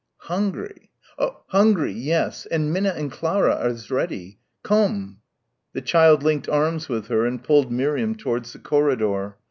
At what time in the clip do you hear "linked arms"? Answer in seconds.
6.23-6.89